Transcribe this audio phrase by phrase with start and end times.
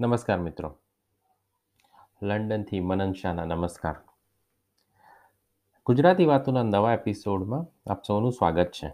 [0.00, 0.76] નમસ્કાર મિત્રો.
[2.22, 3.94] લંડનથી મનન શાહના નમસ્કાર.
[5.86, 8.92] ગુજરાતી વાતોના નવા એપિસોડમાં આપ સૌનું સ્વાગત છે.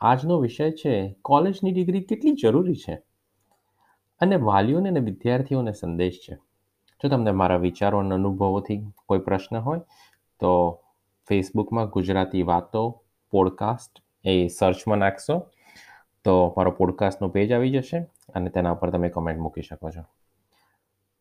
[0.00, 2.94] આજનો વિષય છે, કોલેજની ડિગ્રી કેટલી જરૂરી છે?
[4.20, 6.34] અને વાલીઓને અને વિદ્યાર્થીઓને સંદેશ છે.
[7.02, 9.80] જો તમને મારા વિચારો અને અનુભવોથી કોઈ પ્રશ્ન હોય,
[10.40, 10.80] તો
[11.28, 15.50] ફેસબુકમાં ગુજરાતી વાતો પોડકાસ્ટ એ સર્ચમાં નાખશો.
[16.24, 17.98] તો મારો પોડકાસ્ટનો પેજ આવી જશે
[18.34, 20.23] અને તેના ઉપર તમે કમેન્ટ મૂકી શકો છો.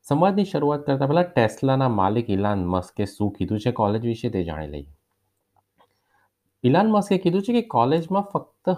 [0.03, 4.67] સંવાદની શરૂઆત કરતાં પહેલાં ટેસ્લાના માલિક ઇલાન મસ્કે શું કીધું છે કોલેજ વિશે તે જાણી
[4.67, 4.93] લઈએ.
[6.63, 8.69] ઇલાન મસ્કે કીધું છે કે કોલેજમાં ફક્ત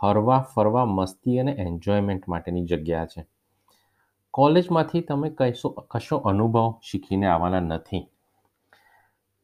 [0.00, 3.26] ફરવા ફરવા, મસ્તી અને એન્જોયમેન્ટ માટેની જગ્યા છે.
[4.30, 8.06] કોલેજમાંથી તમે કશો કશો અનુભવ શીખીને આવવાના નથી.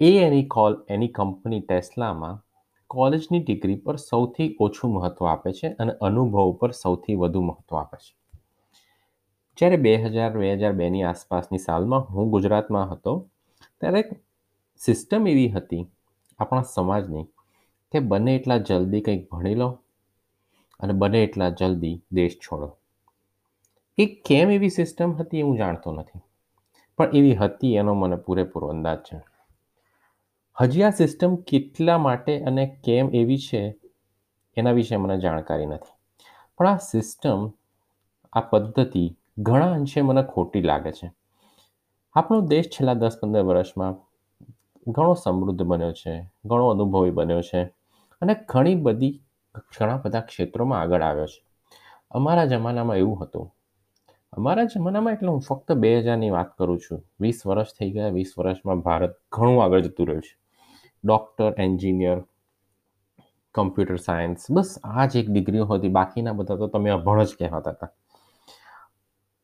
[0.01, 2.45] એ એની કોલ, એની કંપની ટેસ્લામાં
[2.87, 7.97] કોલેજની ડિગ્રી પર સૌથી ઓછું મહત્ત્વ આપે છે અને અનુભવ પર સૌથી વધુ મહત્ત્વ આપે
[7.97, 8.20] છે.
[9.59, 13.29] જ્યારે બે હજાર બે હજાર બેની આસપાસની સાલમાં હું ગુજરાતમાં હતો,
[13.81, 14.03] ત્યારે
[14.79, 15.87] સિસ્ટમ એવી હતી
[16.39, 17.25] આપણા સમાજની
[17.93, 19.79] કે બને એટલા જલ્દી કંઈક ભણી લો
[20.81, 22.77] અને બને એટલા જલ્દી દેશ છોડો.
[23.99, 26.21] એ કેમ એવી સિસ્ટમ હતી એ હું જાણતો નથી.
[26.99, 29.21] પણ એવી હતી એનો મને પૂરેપૂરો અંદાજ છે.
[30.61, 33.77] હજી આ સિસ્ટમ કેટલા માટે અને કેમ એવી છે
[34.57, 35.97] એના વિશે મને જાણકારી નથી.
[36.59, 37.51] પણ આ સિસ્ટમ
[38.33, 41.13] આ પદ્ધતિ ઘણા અંશે મને ખોટી લાગે છે.
[42.13, 43.95] આપણો દેશ છેલ્લા દસ પંદર વર્ષમાં
[44.87, 47.65] ઘણો સમૃદ્ધ બન્યો છે, ઘણો અનુભવી બન્યો છે
[48.21, 49.23] અને ઘણી બધી,
[49.79, 51.45] ઘણા બધા ક્ષેત્રોમાં આગળ આવ્યો છે.
[52.11, 53.55] અમારા જમાનામાં એવું હતું.
[54.33, 57.05] અમારા જમાનામાં એટલે હું ફક્ત બે હજારની વાત કરું છું.
[57.21, 60.39] વીસ વર્ષ થઈ ગયા, વીસ વર્ષમાં ભારત ઘણું આગળ જતું રહ્યું છે.
[61.05, 62.23] ડૉક્ટર, એન્જિનિયર,
[63.55, 65.89] કમ્પ્યુટર સાયન્સ, બસ આ જ એક ડિગ્રીઓ હતી.
[65.89, 67.91] બાકીના બધા તો તમે અભણ જ કહેવાતા હતા.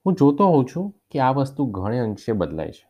[0.06, 2.88] હું જોતો હોઉં છું કે આ વસ્તુ ઘણે અંશે બદલાય છે.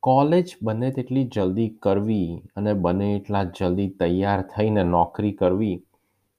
[0.00, 5.84] કોલેજ બને તેટલી જલ્દી કરવી અને બને એટલા જલ્દી તૈયાર થઈને નોકરી કરવી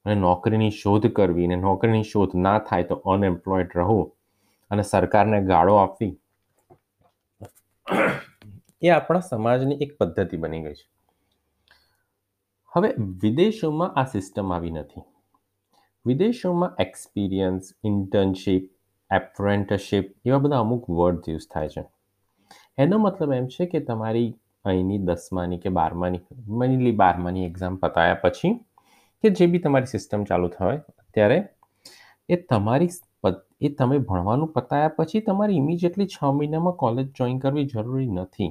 [0.05, 4.11] અને નોકરીની શોધ કરવી અને નોકરીની શોધ ના થાય તો અનએમ્પ્લોયડ રહો
[4.71, 6.19] અને સરકારને ગાળો આપવી.
[8.81, 10.89] એ આપણા સમાજની એક પદ્ધતિ બની ગઈ છે.
[12.75, 15.01] હવે વિદેશોમાં આ સિસ્ટમ આવી નથી.
[16.05, 18.72] વિદેશોમાં એક્સપિરિયન્સ ઇન્ટર્નશીપ
[19.11, 21.83] એપ્રેન્ટશીપ એવા બધા અમુક વર્ડ યુઝ થાય છે.
[22.77, 24.29] એનો મતલબ એમ છે કે તમારી
[24.65, 28.53] અહીંની દસમાની કે બારમાની મનીલી બારમાની એક્ઝામ પતાયા પછી
[29.23, 31.37] કે જે બી તમારી સિસ્ટમ ચાલુ થાય અત્યારે,
[32.29, 32.89] એ તમારી
[33.61, 38.49] એ તમે ભણવાનું પતાયા પછી તમારી ઇમિજિએટલી છ મહિનામાં કોલેજ જોઈન કરવી જરૂરી નથી.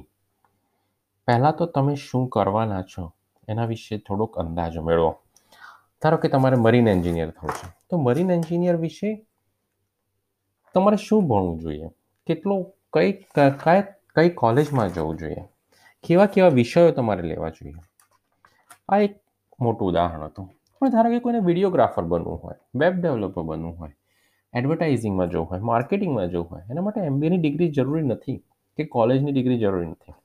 [1.27, 3.03] પહેલાં તો તમે શું કરવાના છો
[3.47, 5.11] એના વિશે થોડોક અંદાજો મેળવો.
[6.01, 7.67] ધારો કે તમારે મરીન એન્જિનિયર થવું છે.
[7.89, 9.09] તો મરીન એન્જિનિયર વિશે
[10.75, 11.89] તમારે શું ભણવું જોઈએ?
[12.27, 12.55] કેટલો,
[12.93, 13.81] કઈ કયા,
[14.15, 15.43] કઈ કોલેજમાં જવું જોઈએ?
[16.03, 17.83] કેવા કેવા વિષયો તમારે લેવા જોઈએ?
[18.89, 19.13] આ એક
[19.59, 20.47] મોટું ઉદાહરણ હતું.
[20.81, 23.93] પણ ધારો કે કોઈને વિડીયોગ્રાફર બનવું હોય વેબ ડેવલપર બનવું હોય
[24.53, 28.37] એડવર્ટાઇઝિંગમાં જવું હોય માર્કેટિંગમાં જવું હોય, એના માટે એમબીએની ડિગ્રી જરૂરી નથી
[28.77, 30.15] કે કોલેજની ડિગ્રી જરૂરી નથી.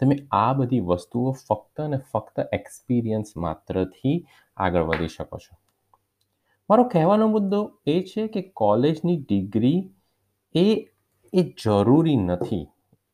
[0.00, 4.16] તમે આ બધી વસ્તુઓ ફક્ત અને ફક્ત એક્સપિરિયન્સ માત્રથી
[4.56, 5.54] આગળ વધી શકો છો.
[6.70, 9.90] મારો કહેવાનો મુદ્દો એ છે કે કોલેજની ડિગ્રી
[10.54, 10.88] એ
[11.32, 12.68] એ જરૂરી નથી.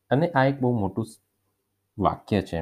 [0.09, 1.05] અને આ એક બહુ મોટું
[1.99, 2.61] વાક્ય છે.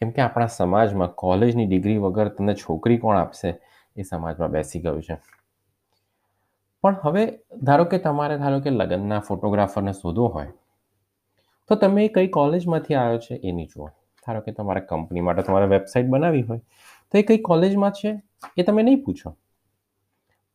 [0.00, 3.60] કેમ કે આપણા સમાજમાં કોલેજની ડિગ્રી વગર તમને છોકરી કોણ આપશે?
[3.96, 5.16] એ સમાજમાં બેસી ગયું છે.
[6.82, 10.52] પણ હવે ધારો કે તમારે, ધારો કે લગ્નના ફોટોગ્રાફરને શોધવો હોય,
[11.68, 13.86] તો તમે કઈ કોલેજમાંથી આવ્યો છે એ નહીં જુઓ.
[14.26, 16.58] ધારો કે તમારે કંપની માટે તમારે વેબસાઇટ બનાવી હોય,
[17.12, 18.22] તો એ કઈ કોલેજમાં છે
[18.56, 19.36] એ તમે નહીં પૂછો.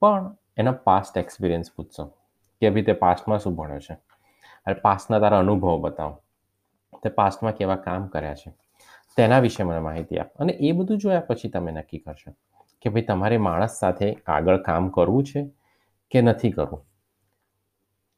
[0.02, 2.06] પણ એના પાસ્ટ એક્સપિરિયન્સ પૂછશો
[2.62, 3.94] કે ભાઈ તે પાસ્ટમાં શું ભણ્યો છે?
[4.66, 6.24] અને પાસ્ટના તારા અનુભવો બતાવો.
[7.04, 8.52] તે પાસ્ટમાં કેવા કામ કર્યા છે?
[9.18, 10.28] તેના વિશે મને માહિતી આપ.
[10.40, 12.32] અને એ બધું જોયા પછી તમે નક્કી કરશો
[12.82, 15.50] કે ભાઈ તમારે માણસ સાથે આગળ કામ કરવું છે
[16.12, 16.86] કે નથી કરવું?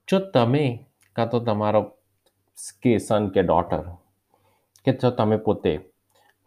[0.08, 0.86] જો તમે
[1.16, 1.82] કાં તો તમારો
[2.82, 3.82] કે સન કે ડોટર
[4.86, 5.78] કે જો તમે પોતે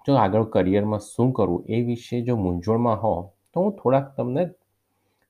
[0.06, 4.50] જો આગળ કરિયરમાં શું કરવું એ વિશે જો મૂંઝવણમાં હો તો હું થોડાક તમને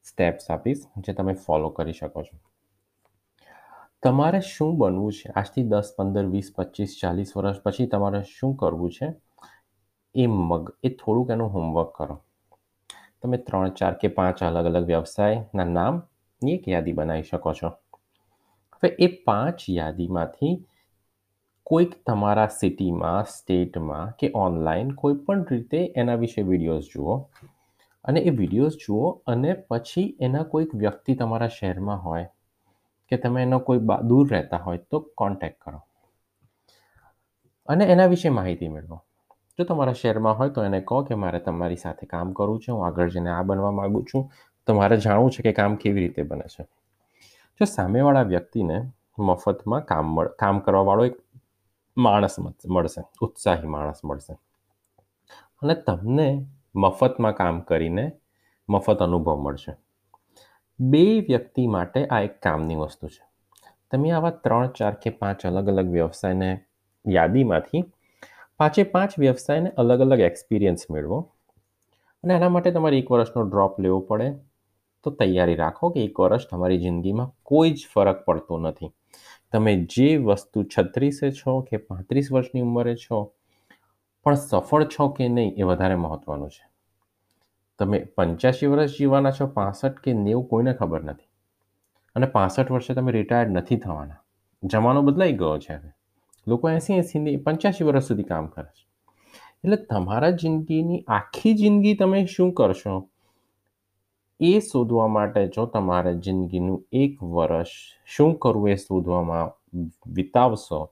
[0.04, 2.36] સ્ટેપ્સ આપીશ, જે તમે ફોલો કરી શકો છો.
[4.02, 5.30] તમારે શું બનવું છે?
[5.32, 9.08] આજથી દસ, પંદર, વીસ, પચીસ, ચાલીસ વર્ષ પછી તમારે શું કરવું છે?
[10.14, 12.16] એ મગ, એ થોડુંક એનું હોમવર્ક કરો.
[13.22, 17.70] તમે ત્રણ, ચાર કે પાંચ અલગ અલગ વ્યવસાયના નામની એક યાદી બનાવી શકો છો.
[18.76, 20.54] હવે એ પાંચ યાદીમાંથી
[21.66, 27.14] કોઈક તમારા સિટીમાં સ્ટેટમાં કે ઓનલાઈન કોઈ પણ રીતે એના વિશે વિડીયોઝ જુઓ.
[28.04, 32.28] અને એ વિડીયોઝ જુઓ અને પછી એના કોઈક વ્યક્તિ તમારા શહેરમાં હોય
[33.08, 35.80] કે તમે એનો કોઈ દૂર રહેતા હોય તો કોન્ટેક્ટ કરો.
[37.68, 39.02] અને એના વિશે માહિતી મેળવો.
[39.58, 42.86] જો તમારા શહેરમાં હોય તો એને કહો કે મારે તમારી સાથે કામ કરવું છે, હું
[42.86, 44.30] આગળ જઈને આ બનવા માગું છું.
[44.66, 46.64] તો મારે જાણવું છે કે કામ કેવી રીતે બને છે.
[47.60, 51.16] જો સામેવાળા વ્યક્તિને મફતમાં કામ મળ, કામ કરવાવાળો એક
[51.96, 52.36] માણસ
[52.68, 54.34] મળશે, ઉત્સાહી માણસ મળશે.
[55.62, 58.12] અને તમને મફતમાં કામ કરીને
[58.68, 59.72] મફત અનુભવ મળશે.
[60.80, 63.24] બે વ્યક્તિ માટે આ એક કામની વસ્તુ છે.
[63.90, 66.60] તમે આવા ત્રણ, ચાર કે પાંચ અલગ અલગ વ્યવસાયને
[67.08, 67.84] યાદીમાંથી
[68.58, 71.30] પાંચે પાંચ વ્યવસાયને અલગ અલગ એક્સપિરિયન્સ મેળવો
[72.24, 74.34] અને એના માટે તમારે એક વર્ષનો ડ્રોપ લેવો પડે.
[75.02, 78.90] તો તૈયારી રાખો કે એક વર્ષ તમારી જિંદગીમાં કોઈ જ ફરક પડતો નથી.
[79.52, 83.32] તમે જે વસ્તુ છત્રીસે છો કે પાંત્રીસ વર્ષની ઉંમરે છો
[84.24, 86.68] પણ સફળ છો કે નહીં એ વધારે મહત્વનું છે.
[87.78, 91.28] તમે પંચ્યાસી વર્ષ જીવવાના છો, પાસઠ કે નેવું કોઈને ખબર નથી.
[92.14, 94.16] અને પાસઠ વર્ષે તમે રિટાયર્ડ નથી થવાના.
[94.62, 95.92] જમાનો બદલાઈ ગયો છે હવે.
[96.48, 98.86] લોકો એંસી એંસી પંચ્યાસી વર્ષ સુધી કામ કરે છે.
[99.64, 103.08] એટલે તમારા જિંદગીની આખી જિંદગી તમે શું કરશો?
[104.40, 107.66] એ શોધવા માટે જો તમારે જિંદગીનું એક વર્ષ
[108.06, 109.50] શું કરવું એ શોધવામાં
[110.06, 110.90] વિતાવશો,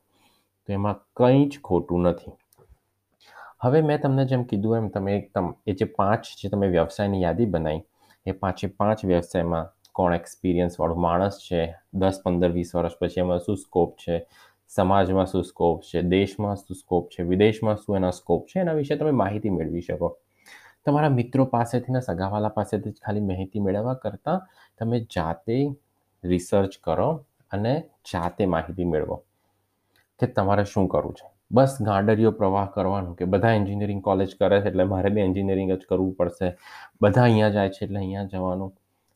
[0.66, 2.32] તો એમાં કંઈ જ ખોટું નથી.
[3.62, 5.26] હવે મેં તમને જેમ કીધું એમ તમે એક
[5.66, 7.82] એ જે પાંચ જે તમે વ્યવસાયની યાદી બનાવી
[8.26, 11.60] એ પાંચે પાંચ વ્યવસાયમાં કોણ એક્સપિરિયન્સવાળો માણસ છે,
[11.94, 14.16] દસ, પંદર, વીસ વર્ષ પછી એમાં શું સ્કોપ છે,
[14.70, 18.96] સમાજમાં શું સ્કોપ છે, દેશમાં શું સ્કોપ છે, વિદેશમાં શું એના સ્કોપ છે, એના વિશે
[18.96, 20.08] તમે માહિતી મેળવી શકો.
[20.84, 24.40] તમારા મિત્રો પાસેથી સગાવાલા પાસેથી જ ખાલી માહિતી મેળવવા કરતાં
[24.78, 25.58] તમે જાતે
[26.24, 27.10] રિસર્ચ કરો
[27.50, 27.74] અને
[28.12, 29.16] જાતે માહિતી મેળવો
[30.20, 31.26] કે તમારે શું કરવું છે.
[31.52, 35.80] બસ ગાંડરીઓ પ્રવાહ કરવાનું કે બધા એન્જિનિયરિંગ કોલેજ કરે છે એટલે મારે બી એન્જિનિયરિંગ જ
[35.88, 36.56] કરવું પડશે.
[37.02, 38.72] બધા અહીંયા જાય છે એટલે અહીંયા જવાનું.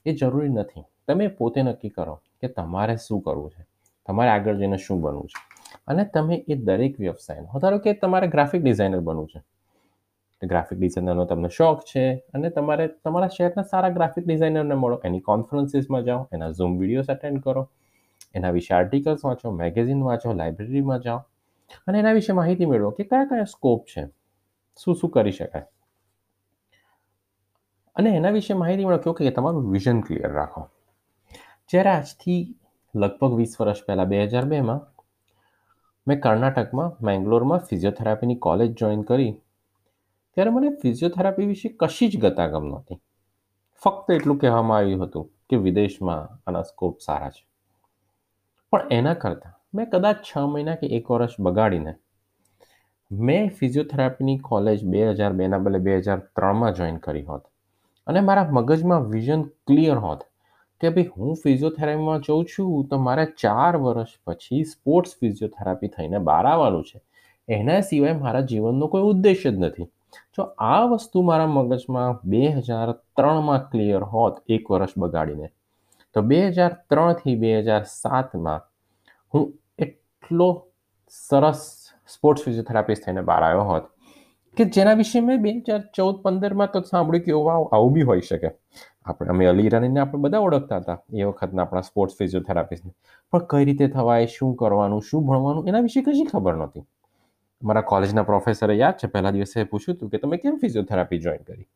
[0.07, 0.85] એ જરૂરી નથી.
[1.09, 3.67] તમે પોતે નક્કી કરો કે તમારે શું કરવું છે?
[4.07, 5.57] તમારે આગળ જઈને શું બનવું છે?
[5.89, 9.41] અને તમે એ દરેક વ્યવસાયનો ધારો કે તમારે ગ્રાફિક ડિઝાઇનર બનવું છે.
[10.47, 15.01] ગ્રાફિક ડિઝાઇનરનો તમને શોખ છે અને તમારે તમારા શહેરના સારા ગ્રાફિક ડિઝાઇનરને મળો.
[15.05, 17.69] એની કોન્ફરન્સીસમાં જાઓ, એના ઝૂમ વિડીયોઝ અટેન્ડ કરો,
[18.35, 21.25] એના વિશે આર્ટિકલ્સ વાંચો મેગેઝિન વાંચો લાઇબ્રેરીમાં જાઓ.
[21.87, 24.07] અને એના વિશે માહિતી મેળવો કે કયા કયા સ્કોપ છે?
[24.85, 25.63] શું શું કરી શકાય?
[27.95, 30.69] અને એના વિશે માહિતી મેળવો કે તમારું વિઝન ક્લિયર રાખો.
[31.71, 32.55] જ્યારે આજથી
[32.97, 34.81] લગભગ વીસ વર્ષ પહેલાં, બે હજાર બેમાં
[36.09, 39.41] મેં કર્ણાટકમાં મેંગ્લોરમાં ફિઝિયોથેરાપીની કોલેજ જોઈન કરી.
[40.35, 43.01] ત્યારે મને ફિઝિયોથેરાપી વિશે કશી જ ગતાગમ નહોતી.
[43.85, 47.49] ફક્ત એટલું કહેવામાં આવ્યું હતું કે વિદેશમાં આના સ્કોપ સારા છે.
[48.71, 51.93] પણ એના કરતાં મેં કદાચ છ મહિના કે એક વર્ષ બગાડીને
[53.11, 57.45] મેં ફિઝિયોથેરાપીની કોલેજ બે હજાર બેના બદલે બે હજાર ત્રણમાં જોઈન કરી હોત.
[58.07, 60.23] અને મારા મગજમાં વિઝન ક્લિયર હોત
[60.81, 66.45] કે ભાઈ હું ફિઝિયોથેરાપીમાં જઉં છું, તો મારે ચાર વર્ષ પછી સ્પોર્ટ્સ ફિઝિયોથેરાપી થઈને બહાર
[66.53, 66.99] આવવાનું છે.
[67.49, 69.89] એના સિવાય મારા જીવનનો કોઈ ઉદ્દેશ જ નથી.
[70.35, 75.49] જો આ વસ્તુ મારા મગજમાં બે હજાર ત્રણમાં ક્લિયર હોત, એક વર્ષ બગાડીને,
[76.15, 78.61] તો બે હજાર ત્રણથી બે હજાર સાતમાં
[79.35, 79.45] હું
[80.27, 80.49] એટલો
[81.09, 81.61] સરસ
[82.09, 83.85] સ્પોર્ટ્સ ફિઝિયોથેરાપિસ્ટ થઈને બહાર આવ્યો હોત
[84.57, 88.21] કે જેના વિશે મેં બે હજાર ચૌદ પંદરમાં તો સાંભળ્યું કે એવું આવું બી હોઈ
[88.21, 88.51] શકે.
[89.07, 92.93] આપણે, અમે અલી ઈરાનીને આપણે બધા ઓળખતા હતા એ વખતના આપણા સ્પોર્ટ્સ ફિઝિયોથેરાપિસ્ટને
[93.33, 96.85] પણ કઈ રીતે થવાય, શું કરવાનું, શું ભણવાનું, એના વિશે કશી ખબર નહોતી.
[97.63, 101.69] મારા કોલેજના પ્રોફેસરે યાદ છે, પહેલા દિવસે પૂછ્યું હતું કે તમે કેમ ફિઝિયોથેરાપી જોઈન કરી?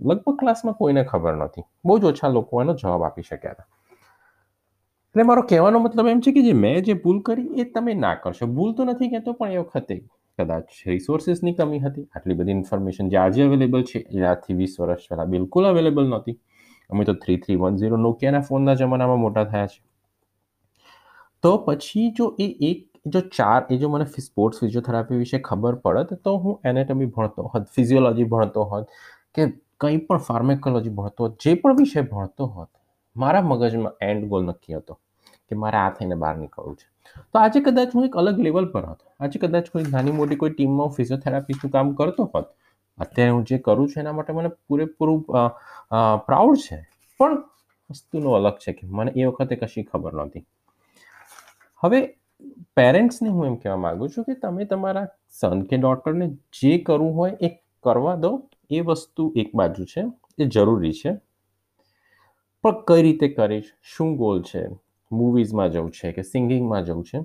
[0.00, 1.62] લગભગ ક્લાસમાં કોઈને ખબર નહોતી.
[1.84, 3.68] બહુ જ ઓછા લોકો એનો જવાબ આપી શક્યા હતા.
[5.14, 8.14] એટલે મારો કહેવાનો મતલબ એમ છે કે જે મેં જે ભૂલ કરી એ તમે ના
[8.24, 8.46] કરશો.
[8.46, 9.96] ભૂલ તો નથી કહેતો, પણ એ વખતે
[10.38, 12.06] કદાચ રિસોર્સિસની કમી હતી.
[12.14, 16.36] આટલી બધી ઇન્ફોર્મેશન જે આજે અવેલેબલ છે, એ આજથી વીસ વર્ષ પહેલાં બિલકુલ અવેલેબલ નહોતી.
[16.90, 19.80] અમે તો થ્રી થ્રી વન ઝીરો નોકિયાના ફોનના જમાનામાં મોટા થયા છે.
[21.44, 26.20] તો પછી જો એ એક, જો ચાર, એ જો મને સ્પોર્ટ્સ ફિઝિયોથેરાપી વિશે ખબર પડત,
[26.24, 28.84] તો હું એનેટમી ભણતો હોત ફિઝિયોલોજી ભણતો હોત,
[29.34, 29.48] કે
[29.80, 32.70] કંઈ પણ ફાર્મેકોલોજી ભણતો હોત, જે પણ વિષય ભણતો હોત
[33.22, 34.94] મારા મગજમાં એન્ડ ગોલ નક્કી હતો
[35.48, 36.86] કે મારે આ થઈને બહાર નીકળવું છે.
[37.32, 39.06] તો આજે કદાચ હું એક અલગ લેવલ પર હતો.
[39.20, 42.46] આજે કદાચ કોઈ નાની મોટી કોઈ ટીમમાં ફિઝિયોથેરાપીસ્ટનું કામ કરતો હોત.
[42.98, 45.20] અત્યારે હું જે કરું છું એના માટે મને પૂરેપૂરું
[46.26, 46.78] પ્રાઉડ છે.
[47.20, 47.36] પણ
[47.90, 50.44] વસ્તુનો અલગ છે કે મને એ વખતે કશી ખબર નહોતી.
[51.82, 52.00] હવે
[52.76, 55.06] પેરેન્ટ્સને હું એમ કહેવા માગું છું કે તમે તમારા
[55.40, 56.26] સન કે ડોટરને
[56.58, 57.50] જે કરવું હોય એ
[57.84, 58.30] કરવા દો.
[58.70, 60.02] એ વસ્તુ એક બાજુ છે.
[60.38, 61.12] એ જરૂરી છે.
[62.62, 63.64] પણ કઈ રીતે કરીશ?
[63.82, 64.68] શું ગોલ છે?
[65.12, 67.24] મૂવીઝમાં જવું છે કે સિંગિંગમાં જવું છે?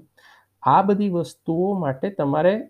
[0.63, 2.69] આ બધી વસ્તુઓ માટે તમારે,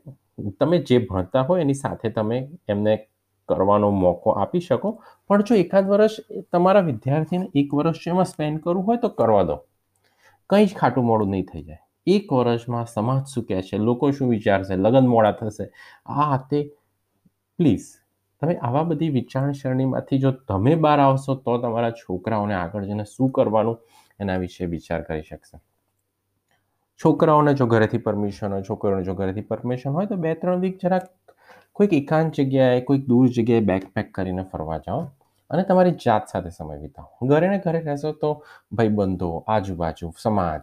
[0.60, 3.08] તમે જે ભણતા હોય એની સાથે તમે એમને
[3.50, 5.02] કરવાનો મોકો આપી શકો.
[5.28, 6.12] પણ જો એકાદ વર્ષ
[6.52, 9.56] તમારા વિદ્યાર્થીને એક વર્ષ એમાં સ્પેન્ડ કરવું હોય તો કરવા દો.
[10.50, 11.78] કંઈ જ ખાટું મોડું નહીં થઈ જાય.
[12.08, 13.78] એક વર્ષમાં સમાજ શું કહે છે?
[13.78, 14.76] લોકો શું વિચારશે?
[14.76, 15.72] લગ્ન મોડા થશે.
[16.06, 16.72] આ તે
[17.58, 17.82] પ્લીઝ
[18.46, 23.78] તમે આવા બધી વિચારસરણીમાંથી જો તમે બહાર આવશો તો તમારા છોકરાઓને આગળ જઈને શું કરવાનું
[24.20, 25.58] એના વિશે વિચાર કરી શકશે.
[27.06, 31.10] છોકરાઓને જો ઘરેથી પરમિશન હોય, છોકરીઓને જો ઘરેથી પરમિશન હોય તો બે ત્રણ વીક જરાક
[31.74, 35.02] કોઈક એકાંત જગ્યાએ, કોઈક દૂર જગ્યાએ બેકપેક કરીને ફરવા જાઓ
[35.50, 37.28] અને તમારી જાત સાથે સમય વિતાવો.
[37.28, 40.62] ઘરે ને ઘરે રહેશો તો ભાઈબંધો, આજુબાજુ, સમાજ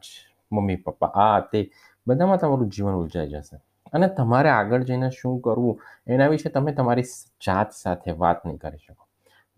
[0.52, 1.70] મમ્મી પપ્પા આ, તે,
[2.06, 3.56] બધામાં તમારું જીવન ઉલઝાઈ જશે.
[3.92, 7.06] અને તમારે આગળ જઈને શું કરવું એના વિશે તમે તમારી
[7.46, 9.04] જાત સાથે વાત નહીં કરી શકો.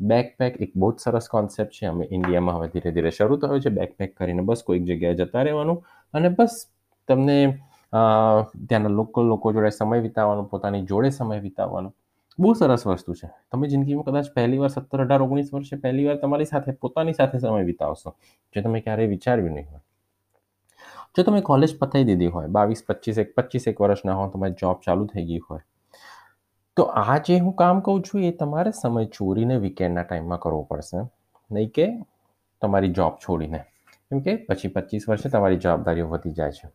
[0.01, 1.87] બેકપેક એક બહુ જ સરસ કોન્સેપ્ટ છે.
[1.87, 3.71] અમે ઇન્ડિયામાં હવે ધીરે ધીરે શરૂ થયો છે.
[3.71, 5.79] બેકપેક કરીને બસ કોઈક જગ્યાએ જતા રહેવાનું
[6.15, 6.55] અને બસ
[7.09, 7.39] તમને
[8.69, 11.93] ત્યાંના લોકલ લોકો જોડે સમય વિતાવવાનો, પોતાની જોડે સમય વિતાવવાનો.
[12.39, 13.29] બહુ સરસ વસ્તુ છે.
[13.53, 17.39] તમે જિંદગીમાં કદાચ પહેલી વાર સત્તર અઢાર ઓગણીસ વર્ષે પહેલી વાર તમારી સાથે, પોતાની સાથે
[17.39, 18.11] સમય વિતાવશો.
[18.55, 19.83] જે તમે ક્યારેય વિચાર્યું નહીં હોય.
[21.17, 24.81] જો તમે કોલેજ પતાવી દીધી હોય, બાવીસ, પચીસ એક પચીસ એક વર્ષના હો, તમારી જોબ
[24.87, 25.65] ચાલુ થઈ ગઈ હોય,
[26.77, 31.03] તો આ જે હું કામ કહું છું એ તમારે સમય ચોરીને વીકેન્ડના ટાઈમમાં કરવો પડશે.
[31.51, 31.87] નહીં કે
[32.63, 33.61] તમારી જોબ છોડીને.
[34.11, 36.69] કેમ કે પછી પચીસ વર્ષે તમારી જવાબદારીઓ વધી જાય છે.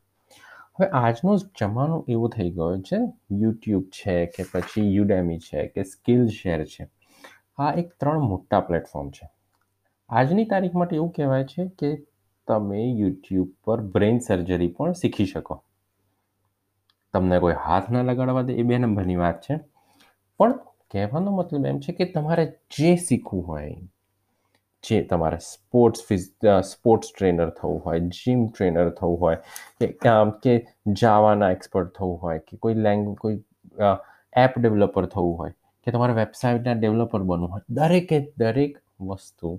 [0.77, 2.99] હવે આજનો જમાનો એવો થઈ ગયો છે
[3.31, 6.87] યુટ્યુબ છે કે પછી યુડેમી છે કે સ્કિલ શેર છે.
[7.57, 9.29] આ એક ત્રણ મોટા પ્લેટફોર્મ છે.
[10.09, 11.89] આજની તારીખ માટે એવું કહેવાય છે કે
[12.49, 15.55] તમે યુટ્યુબ પર બ્રેઇન સર્જરી પણ શીખી શકો.
[17.13, 19.55] તમને કોઈ હાથ ના લગાડવા દે એ બે નંબરની વાત છે.
[20.39, 20.57] પણ
[20.93, 23.71] કહેવાનો મતલબ એમ છે કે તમારે જે શીખવું હોય,
[24.83, 26.25] જે તમારે સ્પોર્ટ્સ ફિઝ
[26.69, 29.39] સ્પોર્ટ્સ ટ્રેનર થવું હોય જીમ ટ્રેનર થવું હોય,
[29.79, 29.87] કે
[30.43, 30.53] કે
[31.01, 33.39] જાવાના એક્સપર્ટ થવું હોય, કે કોઈ લેંગ કોઈ
[34.33, 35.53] એપ ડેવલપર થવું હોય,
[35.87, 38.73] કે તમારે વેબસાઇટના ડેવલપર બનવું હોય, દરેકે દરેક
[39.09, 39.51] વસ્તુ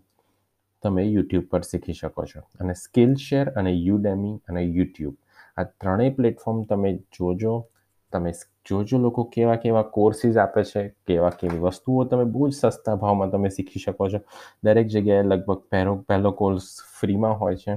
[0.82, 2.40] તમે યુટ્યુબ પર શીખી શકો છો.
[2.60, 5.14] અને સ્કિલ શેર અને યુડેમી અને યુટ્યુબ
[5.56, 7.66] આ ત્રણેય પ્લેટફોર્મ તમે જોજો.
[8.12, 8.32] તમે
[8.68, 13.30] જોજો લોકો કેવા કેવા કોર્સીસ આપે છે, કેવા કેવી વસ્તુઓ તમે બહુ જ સસ્તા ભાવમાં
[13.30, 14.18] તમે શીખી શકો છો.
[14.64, 16.62] દરેક જગ્યાએ લગભગ પહેલો પહેલો કોર્સ
[17.00, 17.76] ફ્રીમાં હોય છે.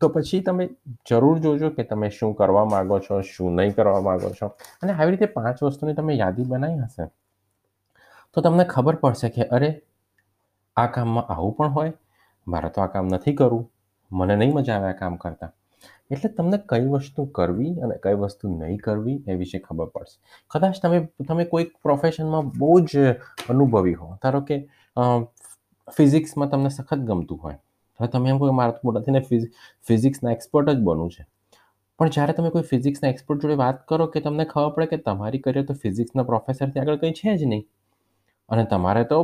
[0.00, 0.68] તો પછી તમે
[1.08, 4.46] જરૂર જોજો કે તમે શું કરવા માગો છો, શું નહીં કરવા માગો છો.
[4.82, 7.06] અને આવી રીતે પાંચ વસ્તુની તમે યાદી બનાવી હશે.
[8.34, 9.82] તો તમને ખબર પડશે કે અરે
[10.80, 11.92] આ કામમાં આવું પણ હોય?
[12.46, 13.64] મારે તો આ કામ નથી કરવું.
[14.10, 15.52] મને નહીં મજા આવે આ કામ કરતાં.
[16.12, 20.16] એટલે તમને કઈ વસ્તુ કરવી અને કઈ વસ્તુ નહીં કરવી એ વિશે ખબર પડશે.
[20.50, 23.14] કદાચ તમે તમે કોઈક પ્રોફેશનમાં બહુ જ
[23.54, 24.06] અનુભવી હો.
[24.22, 24.56] ધારો કે
[25.88, 27.58] ફિઝિક્સમાં તમને સખત ગમતું હોય.
[28.00, 29.20] હવે તમે એમ કહો મારા તો મોટાથીને
[29.88, 31.26] ફિઝિક્સના એક્સપર્ટ જ બનવું છે.
[31.98, 35.42] પણ જ્યારે તમે કોઈ ફિઝિક્સના એક્સપર્ટ જોડે વાત કરો કે તમને ખબર પડે કે તમારી
[35.44, 37.64] કરિયર તો ફિઝિક્સના પ્રોફેસરથી આગળ કંઈ છે જ નહીં.
[38.48, 39.18] અને તમારે તો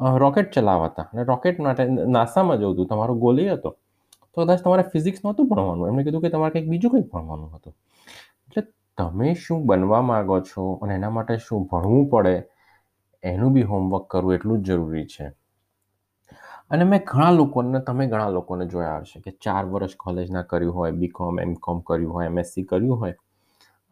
[0.00, 1.02] રોકેટ ચલાવતા.
[1.02, 3.76] અને રોકેટ માટે નાસામાં જવું હતું, તમારો ગોલ હતો.
[4.34, 5.88] તો કદાચ તમારે ફિઝિક્સ નહોતું ભણવાનું.
[5.88, 7.74] એમણે કીધું કે તમારે કંઈક બીજું કંઈક ભણવાનું હતું.
[8.48, 8.62] એટલે
[8.98, 12.42] તમે શું બનવા માગો છો અને એના માટે શું ભણવું પડે?
[13.22, 15.32] એનું બી હોમવર્ક કરવું એટલું જ જરૂરી છે.
[16.70, 20.90] અને મેં ઘણા લોકોને, તમે ઘણા લોકોને જોયા હશે કે ચાર વર્ષ કોલેજના કર્યું હોય
[20.90, 23.14] બીકોમ એમ કોમ કર્યું હોય એમએસસી કર્યું હોય.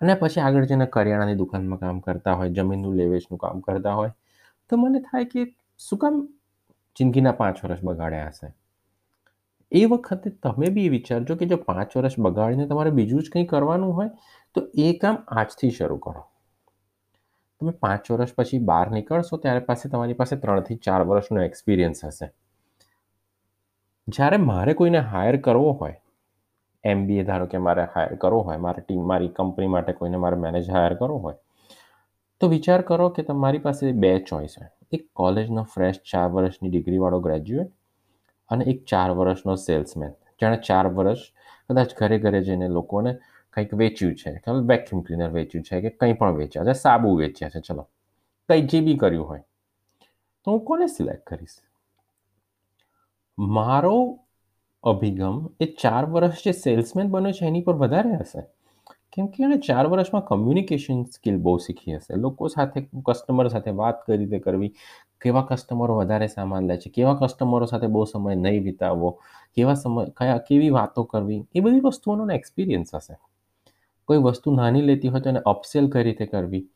[0.00, 4.10] અને પછી આગળ જઈને કરિયાણાની દુકાનમાં કામ કરતા હોય, જમીનનું લેવેચનું કામ કરતા હોય.
[4.70, 6.16] તો મને થાય કે શું કામ
[6.96, 8.48] જિંદગીના પાંચ વર્ષ બગાડ્યા હશે?
[9.72, 13.94] એ વખતે તમે બી વિચારજો કે જો પાંચ વર્ષ બગાડીને તમારે બીજું જ કંઈ કરવાનું
[13.98, 14.10] હોય,
[14.54, 16.24] તો એ કામ આજથી શરૂ કરો.
[17.60, 22.28] તમે પાંચ વર્ષ પછી બહાર નીકળશો, ત્યારે પાસે તમારી પાસે ત્રણથી ચાર વર્ષનો એક્સપિરિયન્સ હશે.
[24.08, 25.96] જ્યારે મારે કોઈને હાયર કરવો હોય
[26.84, 30.70] એમબીએ ધારો કે મારે હાયર કરવો હોય, મારી ટીમ મારી કંપની માટે કોઈને મારે મેનેજ
[30.70, 31.38] હાયર કરવો હોય,
[32.40, 34.70] તો વિચાર કરો કે તમારી પાસે બે ચોઈસ હોય.
[34.92, 37.72] એક કોલેજનો ફ્રેશ ચાર વર્ષની ડિગ્રીવાળો ગ્રેજ્યુએટ
[38.48, 40.10] અને એક ચાર વર્ષનો સેલ્સમેન.
[40.10, 41.18] જેણે ચાર વર્ષ
[41.70, 43.14] કદાચ ઘરે ઘરે જઈને લોકોને
[43.52, 44.42] કંઈક વેચ્યું છે.
[44.46, 46.72] ચાલો વેક્યુમ ક્લીનર વેચ્યું છે કે કંઈ પણ વેચ્યા છે.
[46.72, 47.60] સાબુ વેચ્યા છે.
[47.60, 47.88] ચલો.
[48.48, 49.40] કંઈ જે બી કર્યું હોય.
[50.44, 51.48] તો હું કોને સિલેક્ટ કરીશ?
[53.38, 54.18] મારો
[54.82, 58.59] અભિગમ એ ચાર વર્ષ જે સેલ્સમેન બન્યો છે એની પર વધારે હશે.
[59.12, 62.16] કેમ કે એણે ચાર વર્ષમાં કમ્યુનિકેશન સ્કિલ બહુ શીખી હશે.
[62.16, 64.72] લોકો સાથે કસ્ટમર સાથે વાત કઈ રીતે કરવી?
[65.20, 66.90] કેવા કસ્ટમરો વધારે સામાન લે છે?
[66.90, 69.10] કેવા કસ્ટમરો સાથે બહુ સમય નહીં વિતાવવો?
[69.56, 71.44] કેવા સમય, કયા, કેવી વાતો કરવી?
[71.54, 73.14] એ બધી વસ્તુઓનો એક્સપિરિયન્સ હશે.
[74.08, 76.68] કોઈ વસ્તુ નાની લેતી હોય તો એને અપસેલ કઈ રીતે કરવી?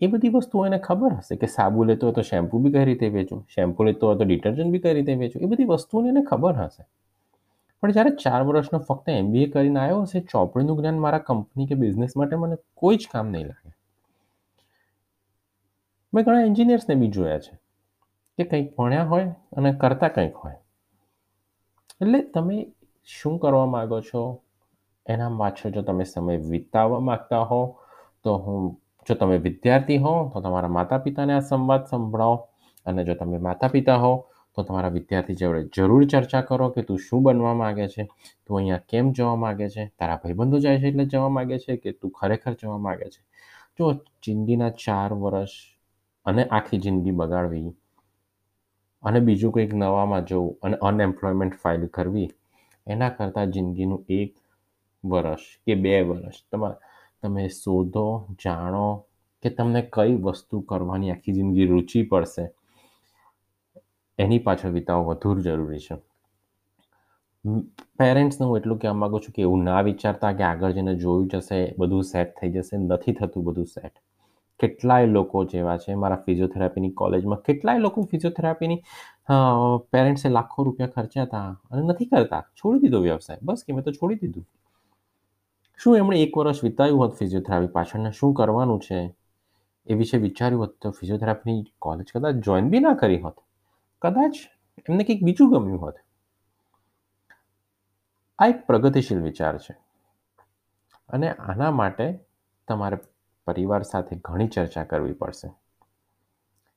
[0.00, 3.08] એ બધી વસ્તુઓ એને ખબર હશે કે સાબુ લેતો હોય તો શેમ્પુ બી કઈ રીતે
[3.08, 6.52] વેચું શેમ્પુ લેતો હોય તો ડિટર્જન્ટ બી કઈ રીતે વેચું એ બધી વસ્તુઓને એને ખબર
[6.52, 6.84] હશે.
[7.84, 12.16] પણ જ્યારે ચાર વર્ષનો ફક્ત એમબીએ કરીને આવ્યો હશે, ચોપડીનું જ્ઞાન મારા કંપની કે બિઝનેસ
[12.16, 13.72] માટે મને કોઈ જ કામ નહીં લાગે.
[16.14, 17.56] મેં ઘણા એન્જિનિયર્સને બી જોયા છે
[18.38, 20.54] કે કંઈક ભણ્યા હોય અને કરતા કંઈક હોય.
[22.00, 22.72] એટલે તમે
[23.04, 24.40] શું કરવા માગો છો?
[25.06, 27.76] એના પાછળ જો તમે સમય વિતાવવા માગતા હો,
[28.24, 32.48] તો હું, જો તમે વિદ્યાર્થી હો, તો તમારા માતા પિતાને આ સંવાદ સંભળાવો.
[32.86, 34.26] અને જો તમે માતા પિતા હો
[34.56, 38.08] તો તમારા વિદ્યાર્થી જોડે જરૂર ચર્ચા કરો કે તું શું બનવા માગે છે?
[38.46, 39.84] તું અહીંયા કેમ જવા માગે છે?
[39.98, 43.22] તારા ભાઈબંધો જાય છે એટલે જવા માગે છે કે તું ખરેખર જવા માગે છે?
[43.78, 43.84] જો
[44.22, 45.54] જિંદગીના ચાર વર્ષ
[46.26, 47.74] અને આખી જિંદગી બગાડવી
[49.02, 52.30] અને બીજું કંઈક નવામાં જવું અને અનએમ્પ્લોયમેન્ટ ફાઇલ કરવી,
[52.86, 54.30] એના કરતાં જિંદગીનું એક
[55.04, 56.76] વર્ષ કે બે વર્ષ તમારે
[57.22, 58.06] તમે શોધો,
[58.44, 59.04] જાણો
[59.42, 62.44] કે તમને કઈ વસ્તુ કરવાની આખી જિંદગી રુચિ પડશે.
[64.18, 65.96] એની પાછળ વિતાવો વધુ જરૂરી છે.
[67.98, 71.60] પેરેન્ટ્સને હું એટલું કહેવા માગું છું કે એવું ના વિચારતા કે આગળ જઈને જોયું જશે,
[71.78, 73.94] બધું સેટ થઈ જશે, નથી થતું બધું સેટ
[74.60, 78.80] કેટલાય લોકો જેવા છે, મારા ફિઝિયોથેરાપીની કોલેજમાં કેટલાય લોકો ફિઝિયોથેરાપીની
[79.92, 82.42] પેરેન્ટ્સે લાખો રૂપિયા ખર્ચ્યા હતા અને નથી કરતા.
[82.58, 83.40] છોડી દીધો વ્યવસાય.
[83.42, 84.46] બસ કે મેં તો છોડી દીધું.
[85.80, 88.10] શું એમણે એક વર્ષ વિતાવ્યું હોત ફિઝિયોથેરાપી પાછળને?
[88.12, 89.00] શું કરવાનું છે?
[89.86, 93.36] એ વિશે વિચાર્યું હોત તો ફિઝિયોથેરાપીની કોલેજ કદાચ જોઈન બી ના કરી હોત.
[94.04, 94.36] કદાચ
[94.88, 95.94] એમને કંઈક બીજું ગમ્યું હોત.
[98.38, 99.76] આ એક પ્રગતિશીલ વિચાર છે.
[101.08, 102.18] અને આના માટે
[102.68, 102.98] તમારે
[103.46, 105.50] પરિવાર સાથે ઘણી ચર્ચા કરવી પડશે.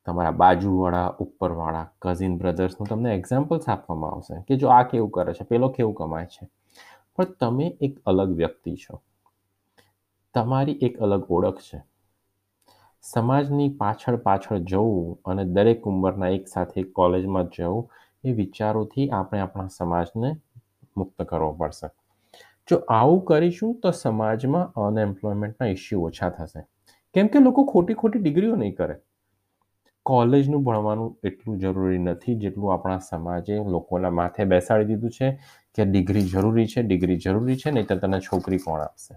[0.05, 5.43] તમારા બાજુવાળા, ઉપરવાળા કઝિન બ્રધર્સનું તમને એક્ઝામ્પલ્સ આપવામાં આવશે કે જો આ કેવું કરે છે,
[5.43, 6.47] પેલો કેવું કમાય છે.
[7.15, 9.01] પણ તમે એક અલગ વ્યક્તિ છો.
[10.33, 11.96] તમારી એક અલગ ઓળખ છે.
[13.13, 17.89] સમાજની પાછળ પાછળ જવું અને દરેક ઉંમરના એક સાથે કોલેજમાં જવું
[18.23, 20.35] એ વિચારોથી આપણે આપણા સમાજને
[20.97, 21.87] મુક્ત કરવો પડશે.
[22.69, 26.61] જો આવું કરીશું તો સમાજમાં અનએમ્પ્લોયમેન્ટના ઇસ્યુ ઓછા થશે.
[27.13, 28.95] કેમ કે લોકો ખોટી ખોટી ડિગ્રીઓ નહીં કરે.
[30.05, 35.31] કોલેજનું ભણવાનું એટલું જરૂરી નથી જેટલું આપણા સમાજે લોકોના માથે બેસાડી દીધું છે
[35.75, 39.15] કે ડિગ્રી જરૂરી છે, ડિગ્રી જરૂરી છે નહીં તો તને છોકરી કોણ આપશે?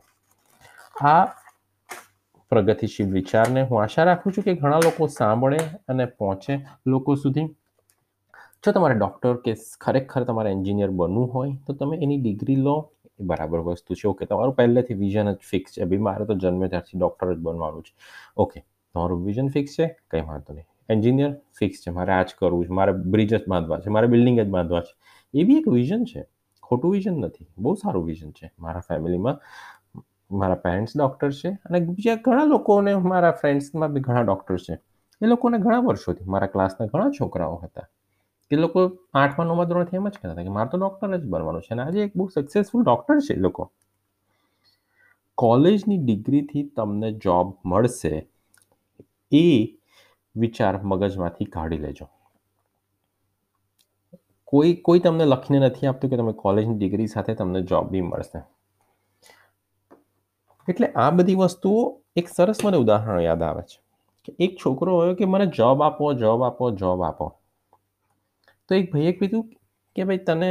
[1.00, 1.26] આ
[2.50, 5.58] પ્રગતિશીલ વિચારને હું આશા રાખું છું કે ઘણા લોકો સાંભળે
[5.88, 7.46] અને પહોંચે લોકો સુધી.
[8.64, 12.92] જો તમારે ડૉક્ટર કે ખરેખર તમારે એન્જિનિયર બનવું હોય, તો તમે એની ડિગ્રી લો.
[13.20, 14.08] એ બરાબર વસ્તુ છે.
[14.08, 15.84] ઓકે તમારું પહેલેથી વિઝન જ ફિક્સ છે.
[15.84, 17.94] ભાઈ મારે તો જન્મે ત્યારથી ડૉક્ટર જ બનવાનું છે.
[18.36, 18.60] ઓકે
[18.94, 19.86] તમારું વિઝન ફિક્સ છે?
[20.10, 20.64] કંઈ વાંધો નહીં.
[20.88, 21.90] એન્જિનિયર ફિક્સ છે.
[21.90, 22.68] મારે આ જ કરવું છે.
[22.68, 23.90] મારે બ્રિજ જ બાંધવા છે.
[23.90, 24.94] મારે બિલ્ડિંગ જ બાંધવા છે.
[25.34, 26.24] એ બી એક વિઝન છે.
[26.62, 27.46] ખોટું વિઝન નથી.
[27.58, 29.38] બહુ સારું વિઝન છે મારા ફેમિલીમાં
[30.30, 34.78] મારા પેરેન્ટ્સ ડૉક્ટર છે અને બીજા ઘણા લોકોને મારા ફ્રેન્ડ્સમાં બી ઘણા ડૉક્ટર છે.
[35.22, 37.88] એ લોકોને ઘણા વર્ષોથી મારા ક્લાસના ઘણા છોકરાઓ હતા.
[38.50, 41.62] એ લોકો આઠમા, નવમા ધોરણથી એમ જ કહેતા હતા કે મારે તો ડૉક્ટર જ બનવાનું
[41.62, 43.70] છે અને આજે એક બહુ સક્સેસફુલ ડૉક્ટર છે એ લોકો.
[45.34, 48.28] કોલેજની ડિગ્રીથી તમને જોબ મળશે
[49.32, 49.76] એ
[50.36, 52.08] વિચાર મગજમાંથી કાઢી લેજો.
[54.44, 58.59] કોઈ કોઈ તમને લખીને નથી આપતું કે તમે કોલેજની ડિગ્રી સાથે તમને જોબ બી મળશે.
[60.70, 61.80] એટલે આ બધી વસ્તુઓ
[62.16, 63.78] એક સરસ મને ઉદાહરણ યાદ આવે છે
[64.24, 67.26] કે એક છોકરો હોય કે મને જોબ આપો જોબ આપો જોબ આપો.
[68.68, 69.44] તો એક ભાઈએ કીધું
[69.96, 70.50] કે ભાઈ તને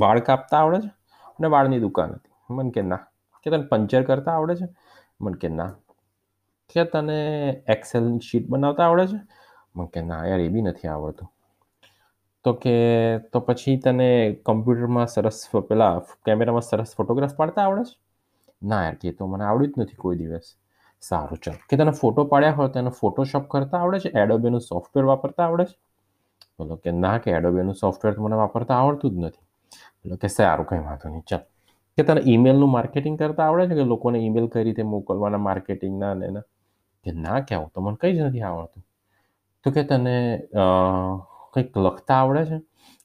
[0.00, 0.90] વાળ કાપતા આવડે છે?
[1.38, 2.54] અને વાળની દુકાન હતી.
[2.54, 3.02] મને કે ના.
[3.42, 4.68] કે તને પંચર કરતા આવડે છે?
[5.20, 5.70] મને કે ના.
[6.74, 7.18] કે તને
[7.68, 9.20] એક્સેલ શીટ બનાવતા આવડે છે?
[9.76, 11.28] મને કે ના, યાર, એ બી નથી આવડતું.
[12.44, 12.76] તો કે
[13.30, 14.08] તો પછી તને
[14.44, 15.92] કમ્પ્યુટરમાં સરસ પેલા
[16.24, 17.96] કેમેરામાં સરસ ફોટોગ્રાફ પાડતા આવડે છે
[18.62, 20.48] ના યાર કે તો મને આવડ્યું જ નથી કોઈ દિવસ
[21.02, 25.04] સારું ચાલ કે તને ફોટો પાડ્યા હોય તો એને ફોટોશોપ કરતા આવડે છે એડોબેનું સોફ્ટવેર
[25.04, 25.76] વાપરતા આવડે છે
[26.58, 29.46] બોલો કે ના કે એડોબેનું સોફ્ટવેર તો મને વાપરતા આવડતું જ નથી
[30.02, 31.44] બોલો કે સારું કંઈ વાંધો નહીં ચાલ
[31.98, 36.24] કે તને ઈમેલનું માર્કેટિંગ કરતા આવડે છે કે લોકોને ઈમેલ કઈ રીતે મોકલવાના માર્કેટિંગના ને
[36.26, 36.46] એના
[37.04, 38.82] કે ના કે આવું તો મને કંઈ જ નથી આવડતું
[39.64, 40.16] તો કે તને
[41.54, 42.58] કંઈક લખતા આવડે છે?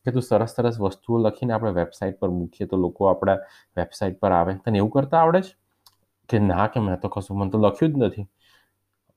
[0.06, 3.38] કે તું સરસ સરસ વસ્તુઓ લખીને આપણે વેબસાઇટ પર મૂકીએ તો લોકો આપણા
[3.78, 4.54] વેબસાઇટ પર આવે?
[4.66, 5.56] તને એવું કરતા આવડે છે?
[6.30, 8.28] કે ના, કે મેં તો કશું, મને તો લખ્યું જ નથી.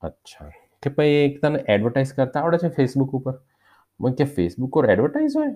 [0.01, 0.49] અચ્છા.
[0.83, 3.33] કે ભાઈ એક તને એડવર્ટાઇઝ કરતા આવડે છે ફેસબુક ઉપર?
[4.17, 5.55] કે ફેસબુક પર એડવર્ટાઇઝ હોય?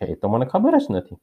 [0.00, 1.16] એ તો મને ખબર જ નથી.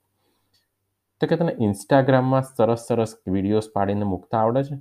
[1.22, 4.80] તો કે તને ઇન્સ્ટાગ્રામમાં સરસ સરસ વિડીયોઝ પાડીને મૂકતા આવડે છે?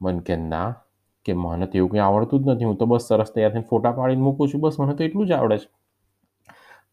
[0.00, 0.72] મને કે ના,
[1.24, 2.64] કે મને તો એવું કંઈ આવડતું જ નથી.
[2.64, 4.60] હું તો બસ સરસ તૈયાર થઈને ફોટા પાડીને મૂકું છું.
[4.60, 5.68] બસ મને તો એટલું જ આવડે છે.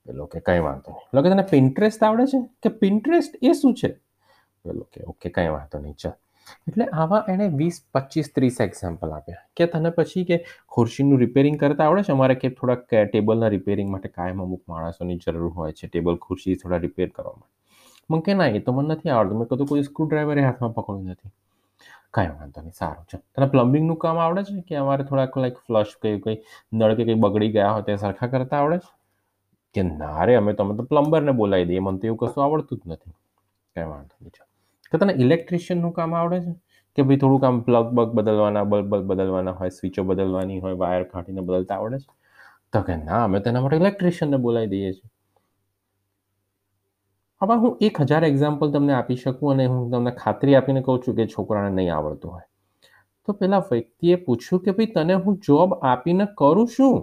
[0.06, 1.08] પેલો કે કંઈ વાંધો નહીં.
[1.12, 2.40] પેલો કે તને પિન્ટરેસ્ટ આવડે છે?
[2.64, 3.92] કે પિન્ટરેસ્ટ એ શું છે?
[4.66, 6.16] પેલો કે ઓકે, કંઈ વાંધો નહીં, ચાલ.
[6.68, 9.36] એટલે આવા એણે વીસ, પચીસ, ત્રીસ એક્ઝામ્પલ આપ્યા.
[9.58, 12.12] કે તને પછી કે ખુરશીનું રિપેરિંગ કરતા આવડે છે?
[12.12, 16.78] અમારે કે થોડાક ટેબલના રિપેરિંગ માટે કાયમ અમુક માણસોની જરૂર હોય છે, ટેબલ, ખુરશી થોડા
[16.78, 17.56] રિપેર કરવા માટે.
[18.12, 19.40] મને કે ના, એ તો મને નથી આવડતું.
[19.40, 21.30] મેં કીધું કોઈ સ્ક્રૂડ્રાઈવરે હાથમાં પકડ્યું નથી.
[22.12, 24.62] કાંઈ વાંધો નહીં, સારું છે તને પ્લમ્બિંગનું કામ આવડે છે?
[24.62, 26.38] કે અમારે થોડાક લાઈક ફ્લશ કે કંઈ
[26.74, 28.99] નળ કે કંઈ બગડી ગયા હોય તે સરખા કરતા આવડે છે?
[29.76, 32.80] કે ના રે, અમે તો અમે તો પ્લમ્બરને બોલાવી દઈએ, મને તો એવું કશું આવડતું
[32.80, 33.14] જ નથી.
[33.76, 34.44] કંઈ વાંધો નહીં છે
[34.92, 36.54] કે તને ઇલેક્ટ્રિશિયનનું કામ આવડે છે?
[36.98, 41.06] કે ભાઈ થોડુંક આમ પ્લગ બગ બદલવાના બલ્બ બલ્બ બદલવાના હોય સ્વિચો બદલવાની હોય વાયર
[41.06, 42.12] કાઢીને બદલતા આવડે છે?
[42.74, 45.10] તો કે ના, અમે તેના માટે ઇલેક્ટ્રિશિયનને બોલાવી દઈએ છીએ.
[47.42, 51.16] હવે હું એક હજાર એક્ઝામ્પલ તમને આપી શકું અને હું તમને ખાતરી આપીને કહું છું
[51.16, 52.48] કે છોકરાને નહીં આવડતું હોય.
[53.28, 56.96] તો પેલા વ્યક્તિએ પૂછ્યું કે ભાઈ તને હું જોબ આપીને કરું છું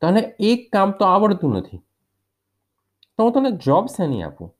[0.00, 1.78] તને એક કામ તો આવડતું નથી.
[3.18, 4.54] તો હું તને જોબ શેની આપું?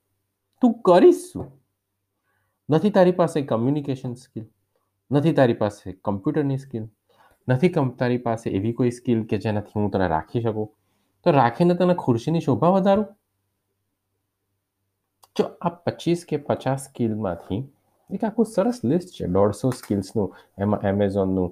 [0.62, 1.46] તું કરીશ શું?
[2.70, 4.44] નથી તારી પાસે કમ્યુનિકેશન સ્કિલ
[5.10, 6.88] નથી તારી પાસે કમ્પ્યુટરની સ્કિલ
[7.48, 10.76] નથી તારી પાસે એવી કોઈ સ્કિલ કે જેનાથી હું તને રાખી શકું?
[11.24, 13.06] તો રાખીને તને ખુરશીની શોભા વધારું?
[15.36, 17.62] જો આ પચીસ કે પચાસ સ્કિલમાંથી
[18.14, 19.26] એક આખું સરસ લિસ્ટ છે.
[19.26, 21.48] દોઢસો સ્કિલ્સનું એમાં એમેઝોનનું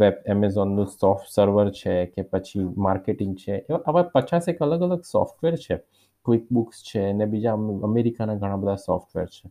[0.00, 3.54] વેબ એમેઝોનનું સોફ્ટ સર્વર છે કે પછી માર્કેટિંગ છે.
[3.56, 5.76] એવા આવા પચાસેક અલગ અલગ સોફ્ટવેર છે.
[6.26, 7.52] ક્વિક બુક્સ છે ને બીજા
[7.88, 9.50] અમેરિકાના ઘણા બધા સોફ્ટવેર છે.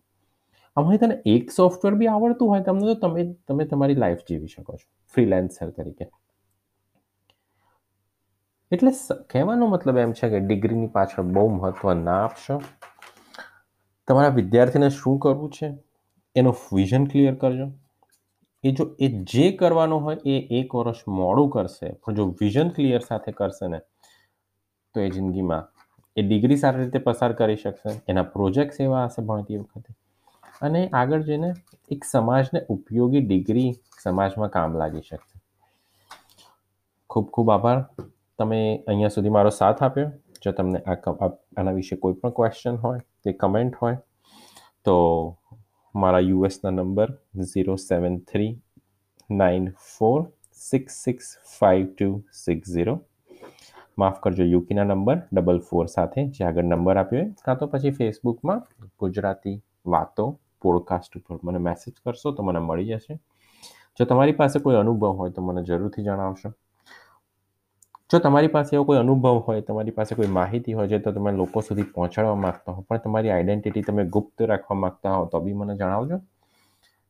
[0.77, 4.73] આમાંથી તને એક સોફ્ટવેર બી આવડતું હોય તમને તો તમે તમે તમારી લાઈફ જીવી શકો
[4.73, 4.87] છો.
[5.13, 6.09] ફ્રીલેન્સર તરીકે.
[8.71, 8.91] એટલે
[9.29, 12.61] કહેવાનો મતલબ એમ છે કે ડિગ્રીની પાછળ બહુ મહત્વ ના આપશો.
[14.07, 15.88] તમારા વિદ્યાર્થીને શું કરવું છે?
[16.35, 17.67] એનું વિઝન ક્લિયર કરજો.
[18.63, 21.91] એ જો, એ જે કરવાનું હોય, એ એક વર્ષ મોડું કરશે.
[21.91, 23.79] પણ જો વિઝન ક્લિયર સાથે કરશે ને,
[24.93, 25.67] તો એ જિંદગીમાં
[26.17, 28.01] એ ડિગ્રી સારી રીતે પસાર કરી શકશે.
[28.09, 29.93] એના પ્રોજેક્ટ્સ એવા હશે ભણતી વખતે.
[30.61, 31.53] અને આગળ જઈને
[31.89, 35.39] એક સમાજને ઉપયોગી ડિગ્રી સમાજમાં કામ લાગી શકશે.
[37.09, 37.85] ખૂબ ખૂબ આભાર.
[38.39, 40.11] તમે અહીંયા સુધી મારો સાથ આપ્યો.
[40.43, 40.95] જો તમને આ
[41.57, 43.97] આના વિશે કોઈ પણ ક્વેશ્ચન હોય કે કમેન્ટ હોય,
[44.83, 44.95] તો
[45.95, 47.11] મારા યુએસના number
[47.43, 48.49] zero seven three
[49.29, 50.19] nine four
[50.61, 52.95] six six five two six zero
[53.97, 57.93] માફ કરજો યુકેના નંબર ડબલ ફોર સાથે જે આગળ નંબર આપ્યો હોય કાં તો પછી
[57.93, 58.61] ફેસબુકમાં
[58.99, 59.55] ગુજરાતી
[59.87, 60.25] વાતો
[60.61, 63.19] પોડકાસ્ટ ઉપર મને મેસેજ કરશો તો મને મળી જશે
[63.99, 66.53] જો તમારી પાસે કોઈ અનુભવ હોય તો મને જરૂરથી જણાવશો
[68.13, 71.31] જો તમારી પાસે એવો કોઈ અનુભવ હોય, તમારી પાસે કોઈ માહિતી હોય, જે તો તમે
[71.31, 75.53] લોકો સુધી પહોંચાડવા માગતા હો, પણ તમારી આઈડેન્ટિટી તમે ગુપ્ત રાખવા માગતા હો, તો બી
[75.53, 76.19] મને જણાવજો.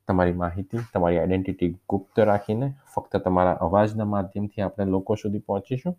[0.07, 5.95] તમારી માહિતી, તમારી આઈડેન્ટિટી ગુપ્ત રાખીને ફક્ત તમારા અવાજના માધ્યમથી આપણે લોકો સુધી પહોંચીશું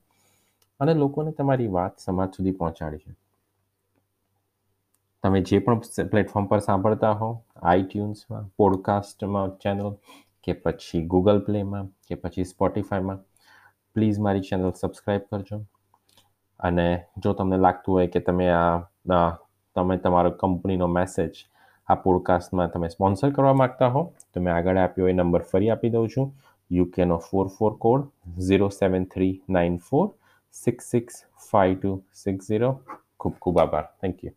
[0.81, 3.15] અને લોકોને તમારી વાત સમાજ સુધી પહોંચાડીશું.
[5.23, 9.91] તમે જે પણ પ્લેટફોર્મ પર સાંભળતા હો આઈટ્યુન્સમાં પોડકાસ્ટમાં ચેનલ
[10.43, 13.19] કે પછી ગૂગલ પ્લેમાં કે પછી સ્પોટિફાઈમાં
[13.95, 15.59] પ્લીઝ મારી ચેનલ સબસ્ક્રાઈબ કરજો.
[16.61, 16.87] અને
[17.23, 19.25] જો તમને લાગતું હોય કે તમે આ
[19.77, 21.35] તમે તમારો કંપનીનો મેસેજ
[21.89, 25.93] આ પોડકાસ્ટમાં તમે સ્પોન્સર કરવા માગતા હો, તો મેં આગળ આપ્યો એ નંબર ફરી આપી
[25.95, 26.27] દઉં છું.
[26.71, 28.03] યુકેનો four four code
[28.49, 30.07] zero seven three nine four
[30.55, 31.15] six six
[31.51, 32.71] five two six zero
[33.21, 33.87] ખૂબ ખૂબ આભાર.
[34.01, 34.35] Thank you